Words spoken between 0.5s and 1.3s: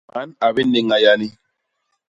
binéña yani.